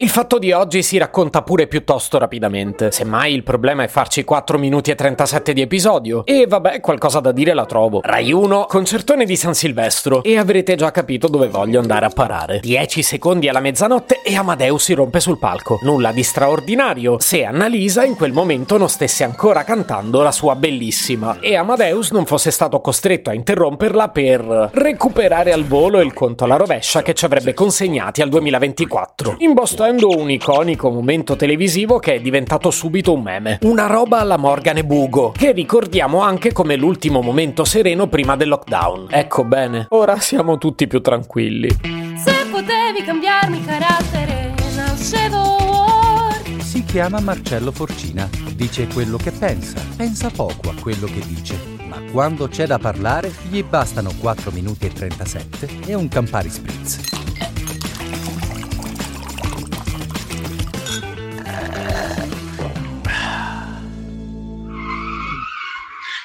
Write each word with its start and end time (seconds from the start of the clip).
Il 0.00 0.10
fatto 0.10 0.38
di 0.38 0.52
oggi 0.52 0.84
si 0.84 0.96
racconta 0.96 1.42
pure 1.42 1.66
piuttosto 1.66 2.18
rapidamente. 2.18 2.92
Semmai 2.92 3.34
il 3.34 3.42
problema 3.42 3.82
è 3.82 3.88
farci 3.88 4.22
4 4.22 4.56
minuti 4.56 4.92
e 4.92 4.94
37 4.94 5.52
di 5.52 5.60
episodio. 5.60 6.24
E 6.24 6.46
vabbè, 6.46 6.78
qualcosa 6.78 7.18
da 7.18 7.32
dire 7.32 7.52
la 7.52 7.66
trovo. 7.66 7.98
Rai 8.04 8.30
1, 8.30 8.66
concertone 8.68 9.24
di 9.24 9.34
San 9.34 9.54
Silvestro. 9.54 10.22
E 10.22 10.38
avrete 10.38 10.76
già 10.76 10.92
capito 10.92 11.26
dove 11.26 11.48
voglio 11.48 11.80
andare 11.80 12.06
a 12.06 12.10
parare. 12.10 12.60
10 12.60 13.02
secondi 13.02 13.48
alla 13.48 13.58
mezzanotte 13.58 14.22
e 14.22 14.36
Amadeus 14.36 14.84
si 14.84 14.94
rompe 14.94 15.18
sul 15.18 15.36
palco. 15.36 15.80
Nulla 15.82 16.12
di 16.12 16.22
straordinario 16.22 17.18
se 17.18 17.42
Annalisa 17.42 18.04
in 18.04 18.14
quel 18.14 18.30
momento 18.30 18.78
non 18.78 18.88
stesse 18.88 19.24
ancora 19.24 19.64
cantando 19.64 20.22
la 20.22 20.30
sua 20.30 20.54
bellissima 20.54 21.40
e 21.40 21.56
Amadeus 21.56 22.12
non 22.12 22.24
fosse 22.24 22.52
stato 22.52 22.80
costretto 22.80 23.30
a 23.30 23.34
interromperla 23.34 24.10
per 24.10 24.70
recuperare 24.74 25.50
al 25.50 25.64
volo 25.64 26.00
il 26.00 26.12
conto 26.12 26.44
alla 26.44 26.54
rovescia 26.54 27.02
che 27.02 27.14
ci 27.14 27.24
avrebbe 27.24 27.52
consegnati 27.52 28.22
al 28.22 28.28
2024. 28.28 29.34
In 29.38 29.54
Boston 29.54 29.86
vivendo 29.88 30.20
un 30.20 30.30
iconico 30.30 30.90
momento 30.90 31.34
televisivo 31.34 31.98
che 31.98 32.16
è 32.16 32.20
diventato 32.20 32.70
subito 32.70 33.14
un 33.14 33.22
meme. 33.22 33.58
Una 33.62 33.86
roba 33.86 34.18
alla 34.18 34.36
Morgan 34.36 34.76
e 34.76 34.84
Bugo, 34.84 35.30
che 35.30 35.52
ricordiamo 35.52 36.20
anche 36.20 36.52
come 36.52 36.76
l'ultimo 36.76 37.22
momento 37.22 37.64
sereno 37.64 38.06
prima 38.06 38.36
del 38.36 38.48
lockdown. 38.48 39.06
Ecco 39.10 39.44
bene, 39.44 39.86
ora 39.90 40.20
siamo 40.20 40.58
tutti 40.58 40.86
più 40.86 41.00
tranquilli. 41.00 41.70
Se 42.22 42.34
potevi 42.50 43.02
cambiarmi 43.02 43.64
carattere, 43.64 44.54
nascevo 44.76 45.56
Si 46.58 46.84
chiama 46.84 47.20
Marcello 47.20 47.72
Forcina, 47.72 48.28
dice 48.54 48.88
quello 48.92 49.16
che 49.16 49.30
pensa, 49.30 49.80
pensa 49.96 50.28
poco 50.28 50.68
a 50.68 50.74
quello 50.78 51.06
che 51.06 51.20
dice, 51.26 51.58
ma 51.88 51.98
quando 52.12 52.48
c'è 52.48 52.66
da 52.66 52.78
parlare 52.78 53.32
gli 53.48 53.62
bastano 53.64 54.10
4 54.20 54.50
minuti 54.50 54.84
e 54.84 54.92
37 54.92 55.68
e 55.86 55.94
un 55.94 56.08
Campari 56.08 56.50
Spritz. 56.50 57.17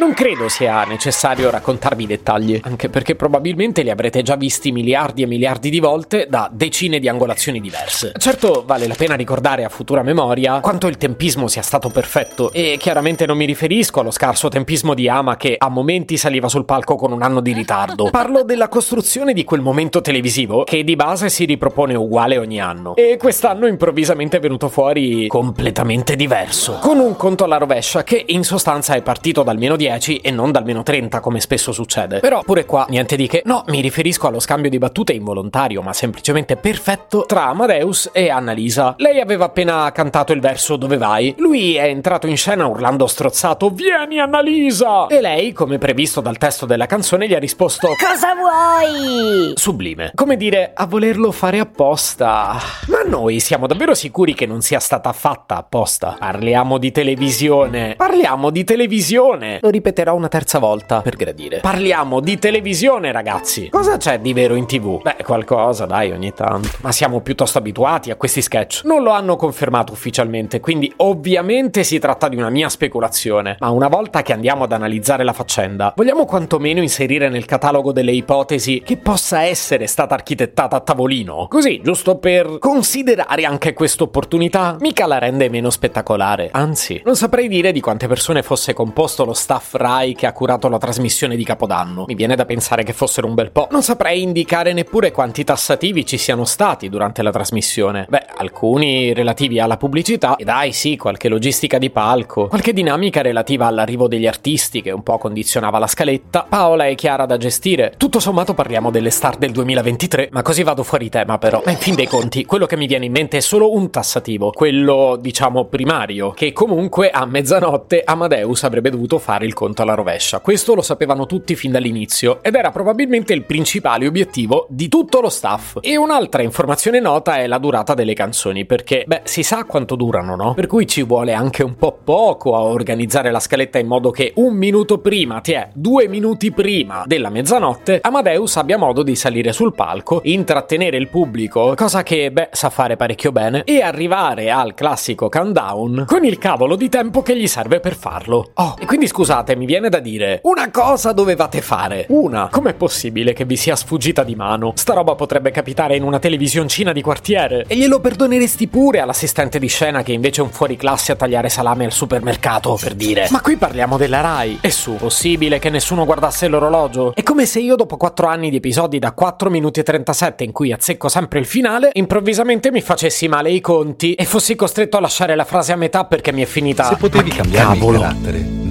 Non 0.00 0.14
credo 0.14 0.48
sia 0.48 0.82
necessario 0.84 1.50
raccontarvi 1.50 2.04
i 2.04 2.06
dettagli, 2.06 2.58
anche 2.62 2.88
perché 2.88 3.16
probabilmente 3.16 3.82
li 3.82 3.90
avrete 3.90 4.22
già 4.22 4.34
visti 4.34 4.72
miliardi 4.72 5.20
e 5.22 5.26
miliardi 5.26 5.68
di 5.68 5.78
volte 5.78 6.26
da 6.26 6.48
decine 6.50 6.98
di 6.98 7.06
angolazioni 7.06 7.60
diverse. 7.60 8.12
Certo, 8.16 8.62
vale 8.64 8.86
la 8.86 8.94
pena 8.94 9.14
ricordare 9.14 9.62
a 9.62 9.68
futura 9.68 10.02
memoria 10.02 10.60
quanto 10.60 10.86
il 10.86 10.96
tempismo 10.96 11.48
sia 11.48 11.60
stato 11.60 11.90
perfetto, 11.90 12.50
e 12.50 12.78
chiaramente 12.78 13.26
non 13.26 13.36
mi 13.36 13.44
riferisco 13.44 14.00
allo 14.00 14.10
scarso 14.10 14.48
tempismo 14.48 14.94
di 14.94 15.06
Ama 15.06 15.36
che 15.36 15.56
a 15.58 15.68
momenti 15.68 16.16
saliva 16.16 16.48
sul 16.48 16.64
palco 16.64 16.96
con 16.96 17.12
un 17.12 17.20
anno 17.20 17.42
di 17.42 17.52
ritardo. 17.52 18.08
Parlo 18.10 18.42
della 18.42 18.68
costruzione 18.68 19.34
di 19.34 19.44
quel 19.44 19.60
momento 19.60 20.00
televisivo 20.00 20.64
che 20.64 20.82
di 20.82 20.96
base 20.96 21.28
si 21.28 21.44
ripropone 21.44 21.94
uguale 21.94 22.38
ogni 22.38 22.58
anno. 22.58 22.96
E 22.96 23.18
quest'anno 23.18 23.66
improvvisamente 23.66 24.38
è 24.38 24.40
venuto 24.40 24.70
fuori 24.70 25.26
completamente 25.26 26.16
diverso, 26.16 26.78
con 26.80 26.98
un 27.00 27.16
conto 27.16 27.44
alla 27.44 27.58
rovescia 27.58 28.02
che 28.02 28.24
in 28.28 28.44
sostanza 28.44 28.94
è 28.94 29.02
partito 29.02 29.42
dal 29.42 29.58
meno 29.58 29.76
10 29.76 29.88
10 29.90 30.18
e 30.18 30.30
non 30.30 30.52
dal 30.52 30.64
meno 30.64 30.82
30 30.82 31.18
come 31.20 31.40
spesso 31.40 31.72
succede. 31.72 32.20
Però 32.20 32.42
pure 32.42 32.64
qua 32.64 32.86
niente 32.88 33.16
di 33.16 33.26
che. 33.26 33.42
No, 33.44 33.64
mi 33.68 33.80
riferisco 33.80 34.28
allo 34.28 34.38
scambio 34.38 34.70
di 34.70 34.78
battute 34.78 35.12
involontario, 35.12 35.82
ma 35.82 35.92
semplicemente 35.92 36.56
perfetto 36.56 37.24
tra 37.26 37.46
Amadeus 37.46 38.10
e 38.12 38.30
Annalisa. 38.30 38.94
Lei 38.98 39.20
aveva 39.20 39.46
appena 39.46 39.90
cantato 39.92 40.32
il 40.32 40.40
verso 40.40 40.76
Dove 40.76 40.96
vai? 40.96 41.34
Lui 41.38 41.74
è 41.74 41.84
entrato 41.84 42.28
in 42.28 42.36
scena 42.36 42.66
urlando 42.66 43.06
strozzato 43.06 43.70
Vieni 43.70 44.20
Annalisa! 44.20 45.08
E 45.08 45.20
lei, 45.20 45.52
come 45.52 45.78
previsto 45.78 46.20
dal 46.20 46.38
testo 46.38 46.66
della 46.66 46.86
canzone, 46.86 47.26
gli 47.26 47.34
ha 47.34 47.38
risposto 47.38 47.88
Cosa 47.88 48.34
vuoi? 48.34 49.52
Sublime. 49.56 50.12
Come 50.14 50.36
dire, 50.36 50.70
a 50.74 50.86
volerlo 50.86 51.32
fare 51.32 51.58
apposta. 51.58 52.58
Ma 52.86 53.02
noi 53.06 53.40
siamo 53.40 53.66
davvero 53.66 53.94
sicuri 53.94 54.34
che 54.34 54.46
non 54.46 54.60
sia 54.60 54.78
stata 54.78 55.12
fatta 55.12 55.56
apposta? 55.56 56.16
Parliamo 56.18 56.78
di 56.78 56.92
televisione. 56.92 57.94
Parliamo 57.96 58.50
di 58.50 58.62
televisione. 58.64 59.58
Lo 59.60 59.70
ripeterò 59.80 60.14
una 60.14 60.28
terza 60.28 60.58
volta 60.58 61.00
per 61.00 61.16
gradire. 61.16 61.60
Parliamo 61.60 62.20
di 62.20 62.38
televisione, 62.38 63.12
ragazzi. 63.12 63.70
Cosa 63.70 63.96
c'è 63.96 64.20
di 64.20 64.34
vero 64.34 64.54
in 64.54 64.66
tv? 64.66 65.00
Beh, 65.00 65.24
qualcosa, 65.24 65.86
dai, 65.86 66.12
ogni 66.12 66.34
tanto. 66.34 66.68
Ma 66.82 66.92
siamo 66.92 67.20
piuttosto 67.20 67.56
abituati 67.56 68.10
a 68.10 68.16
questi 68.16 68.42
sketch. 68.42 68.82
Non 68.84 69.02
lo 69.02 69.10
hanno 69.10 69.36
confermato 69.36 69.92
ufficialmente, 69.92 70.60
quindi 70.60 70.92
ovviamente 70.96 71.82
si 71.82 71.98
tratta 71.98 72.28
di 72.28 72.36
una 72.36 72.50
mia 72.50 72.68
speculazione. 72.68 73.56
Ma 73.58 73.70
una 73.70 73.88
volta 73.88 74.20
che 74.20 74.34
andiamo 74.34 74.64
ad 74.64 74.72
analizzare 74.72 75.24
la 75.24 75.32
faccenda, 75.32 75.94
vogliamo 75.96 76.26
quantomeno 76.26 76.82
inserire 76.82 77.30
nel 77.30 77.46
catalogo 77.46 77.92
delle 77.92 78.12
ipotesi 78.12 78.82
che 78.84 78.98
possa 78.98 79.44
essere 79.44 79.86
stata 79.86 80.14
architettata 80.14 80.76
a 80.76 80.80
tavolino? 80.80 81.46
Così, 81.48 81.80
giusto 81.82 82.18
per 82.18 82.58
considerare 82.58 83.44
anche 83.44 83.72
questa 83.72 84.04
opportunità, 84.04 84.76
mica 84.80 85.06
la 85.06 85.18
rende 85.18 85.48
meno 85.48 85.70
spettacolare. 85.70 86.50
Anzi, 86.52 87.00
non 87.04 87.16
saprei 87.16 87.48
dire 87.48 87.72
di 87.72 87.80
quante 87.80 88.06
persone 88.06 88.42
fosse 88.42 88.74
composto 88.74 89.24
lo 89.24 89.32
staff 89.32 89.69
Rai 89.74 90.14
che 90.14 90.26
ha 90.26 90.32
curato 90.32 90.68
la 90.68 90.78
trasmissione 90.78 91.36
di 91.36 91.44
Capodanno. 91.44 92.04
Mi 92.06 92.14
viene 92.14 92.36
da 92.36 92.44
pensare 92.44 92.82
che 92.82 92.92
fossero 92.92 93.26
un 93.26 93.34
bel 93.34 93.50
po'. 93.50 93.68
Non 93.70 93.82
saprei 93.82 94.22
indicare 94.22 94.72
neppure 94.72 95.10
quanti 95.10 95.44
tassativi 95.44 96.04
ci 96.04 96.18
siano 96.18 96.44
stati 96.44 96.88
durante 96.88 97.22
la 97.22 97.30
trasmissione. 97.30 98.06
Beh, 98.08 98.26
alcuni 98.36 99.12
relativi 99.12 99.60
alla 99.60 99.76
pubblicità, 99.76 100.36
e 100.36 100.44
dai 100.44 100.72
sì, 100.72 100.96
qualche 100.96 101.28
logistica 101.28 101.78
di 101.78 101.90
palco, 101.90 102.48
qualche 102.48 102.72
dinamica 102.72 103.22
relativa 103.22 103.66
all'arrivo 103.66 104.08
degli 104.08 104.26
artisti 104.26 104.82
che 104.82 104.90
un 104.90 105.02
po' 105.02 105.18
condizionava 105.18 105.78
la 105.78 105.86
scaletta, 105.86 106.46
Paola 106.48 106.86
e 106.86 106.94
Chiara 106.94 107.26
da 107.26 107.36
gestire. 107.36 107.94
Tutto 107.96 108.20
sommato 108.20 108.54
parliamo 108.54 108.90
delle 108.90 109.10
star 109.10 109.36
del 109.36 109.52
2023, 109.52 110.28
ma 110.32 110.42
così 110.42 110.62
vado 110.62 110.82
fuori 110.82 111.08
tema 111.08 111.38
però. 111.38 111.62
Ma 111.64 111.70
in 111.70 111.78
fin 111.78 111.94
dei 111.94 112.06
conti, 112.06 112.44
quello 112.44 112.66
che 112.66 112.76
mi 112.76 112.86
viene 112.86 113.06
in 113.06 113.12
mente 113.12 113.38
è 113.38 113.40
solo 113.40 113.74
un 113.74 113.90
tassativo, 113.90 114.50
quello 114.50 115.16
diciamo 115.20 115.64
primario, 115.64 116.30
che 116.30 116.52
comunque 116.52 117.10
a 117.10 117.24
mezzanotte 117.24 118.02
Amadeus 118.04 118.64
avrebbe 118.64 118.90
dovuto 118.90 119.18
fare 119.18 119.46
il 119.46 119.49
conto 119.52 119.82
alla 119.82 119.94
rovescia. 119.94 120.40
Questo 120.40 120.74
lo 120.74 120.82
sapevano 120.82 121.26
tutti 121.26 121.54
fin 121.54 121.70
dall'inizio 121.70 122.42
ed 122.42 122.54
era 122.54 122.70
probabilmente 122.70 123.32
il 123.32 123.44
principale 123.44 124.06
obiettivo 124.06 124.66
di 124.68 124.88
tutto 124.88 125.20
lo 125.20 125.28
staff. 125.28 125.78
E 125.80 125.96
un'altra 125.96 126.42
informazione 126.42 127.00
nota 127.00 127.36
è 127.36 127.46
la 127.46 127.58
durata 127.58 127.94
delle 127.94 128.14
canzoni, 128.14 128.64
perché, 128.64 129.04
beh, 129.06 129.22
si 129.24 129.42
sa 129.42 129.64
quanto 129.64 129.96
durano, 129.96 130.36
no? 130.36 130.54
Per 130.54 130.66
cui 130.66 130.86
ci 130.86 131.02
vuole 131.02 131.32
anche 131.32 131.62
un 131.62 131.76
po' 131.76 131.98
poco 132.02 132.56
a 132.56 132.62
organizzare 132.62 133.30
la 133.30 133.40
scaletta 133.40 133.78
in 133.78 133.86
modo 133.86 134.10
che 134.10 134.32
un 134.36 134.54
minuto 134.54 134.98
prima, 134.98 135.40
ti 135.40 135.52
è 135.52 135.68
due 135.74 136.08
minuti 136.08 136.50
prima 136.52 137.04
della 137.06 137.30
mezzanotte, 137.30 138.00
Amadeus 138.02 138.56
abbia 138.56 138.78
modo 138.78 139.02
di 139.02 139.16
salire 139.16 139.52
sul 139.52 139.74
palco, 139.74 140.20
intrattenere 140.24 140.96
il 140.96 141.08
pubblico, 141.08 141.74
cosa 141.76 142.02
che, 142.02 142.30
beh, 142.30 142.50
sa 142.52 142.70
fare 142.70 142.96
parecchio 142.96 143.32
bene, 143.32 143.62
e 143.64 143.82
arrivare 143.82 144.50
al 144.50 144.74
classico 144.74 145.28
countdown 145.28 146.04
con 146.06 146.24
il 146.24 146.38
cavolo 146.38 146.76
di 146.76 146.88
tempo 146.88 147.22
che 147.22 147.36
gli 147.36 147.46
serve 147.46 147.80
per 147.80 147.94
farlo. 147.94 148.50
Oh, 148.54 148.74
e 148.78 148.86
quindi 148.86 149.06
scusate, 149.40 149.56
mi 149.56 149.66
viene 149.66 149.88
da 149.88 149.98
dire, 149.98 150.40
una 150.44 150.70
cosa 150.70 151.12
dovevate 151.12 151.60
fare. 151.60 152.06
Una. 152.08 152.48
Com'è 152.50 152.74
possibile 152.74 153.32
che 153.32 153.44
vi 153.44 153.56
sia 153.56 153.76
sfuggita 153.76 154.22
di 154.22 154.34
mano? 154.34 154.72
Sta 154.76 154.94
roba 154.94 155.14
potrebbe 155.14 155.50
capitare 155.50 155.96
in 155.96 156.02
una 156.02 156.18
televisioncina 156.18 156.92
di 156.92 157.02
quartiere. 157.02 157.64
E 157.66 157.76
glielo 157.76 158.00
perdoneresti 158.00 158.68
pure 158.68 159.00
all'assistente 159.00 159.58
di 159.58 159.68
scena 159.68 160.02
che 160.02 160.12
invece 160.12 160.40
è 160.40 160.44
un 160.44 160.50
fuoriclasse 160.50 161.12
a 161.12 161.16
tagliare 161.16 161.48
salame 161.48 161.84
al 161.84 161.92
supermercato, 161.92 162.78
per 162.80 162.94
dire. 162.94 163.28
Ma 163.30 163.40
qui 163.40 163.56
parliamo 163.56 163.96
della 163.96 164.20
Rai. 164.20 164.58
E 164.60 164.70
su, 164.70 164.96
possibile 164.96 165.58
che 165.58 165.70
nessuno 165.70 166.04
guardasse 166.04 166.48
l'orologio? 166.48 167.14
È 167.14 167.22
come 167.22 167.46
se 167.46 167.60
io 167.60 167.76
dopo 167.76 167.96
4 167.96 168.26
anni 168.26 168.50
di 168.50 168.56
episodi 168.56 168.98
da 168.98 169.12
4 169.12 169.50
minuti 169.50 169.80
e 169.80 169.82
37 169.82 170.44
in 170.44 170.52
cui 170.52 170.72
azzecco 170.72 171.08
sempre 171.08 171.38
il 171.38 171.46
finale, 171.46 171.90
improvvisamente 171.94 172.70
mi 172.70 172.80
facessi 172.80 173.28
male 173.28 173.50
i 173.50 173.60
conti 173.60 174.14
e 174.14 174.24
fossi 174.24 174.54
costretto 174.54 174.96
a 174.96 175.00
lasciare 175.00 175.34
la 175.34 175.44
frase 175.44 175.72
a 175.72 175.76
metà 175.76 176.04
perché 176.04 176.32
mi 176.32 176.42
è 176.42 176.46
finita. 176.46 176.84
Se 176.84 176.96
potevi 176.96 177.30
cambiare 177.30 177.76
il 177.76 177.84
carattere, 177.84 178.59